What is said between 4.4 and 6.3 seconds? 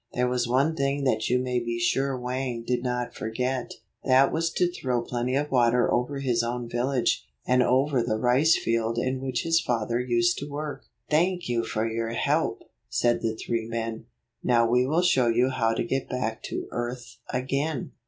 to throw plenty of water over